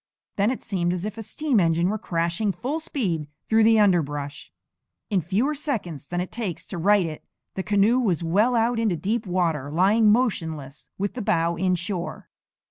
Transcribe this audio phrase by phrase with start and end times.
[0.35, 4.51] Then it seemed as if a steam engine were crashing full speed through the underbrush.
[5.11, 8.97] In fewer seconds than it takes to write it the canoe was well out into
[8.97, 12.29] deep water, lying motionless with the bow inshore.